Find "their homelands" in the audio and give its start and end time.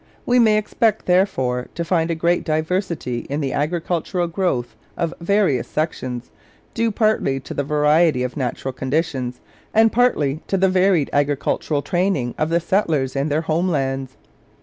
13.29-14.17